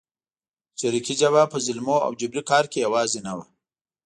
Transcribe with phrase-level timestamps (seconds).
[0.79, 3.45] چریکي جبهه په ظلمونو او جبري کار کې یوازې نه وه.